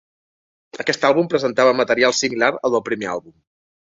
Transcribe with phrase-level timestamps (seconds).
[0.83, 3.37] Aquest àlbum presentava material similar al del primer àlbum.